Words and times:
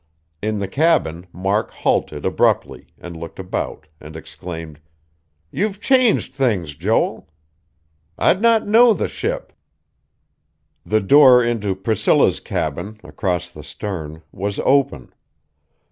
In 0.41 0.57
the 0.57 0.67
cabin, 0.67 1.27
Mark 1.31 1.69
halted 1.69 2.25
abruptly, 2.25 2.87
and 2.97 3.15
looked 3.15 3.37
about, 3.37 3.85
and 3.99 4.15
exclaimed: 4.15 4.79
"You've 5.51 5.79
changed 5.79 6.33
things, 6.33 6.73
Joel. 6.73 7.29
I'd 8.17 8.41
not 8.41 8.65
know 8.67 8.95
the 8.95 9.07
ship." 9.07 9.53
The 10.83 11.01
door 11.01 11.43
into 11.43 11.75
Priscilla's 11.75 12.39
cabin, 12.39 12.99
across 13.03 13.51
the 13.51 13.63
stern, 13.63 14.23
was 14.31 14.59
open. 14.65 15.13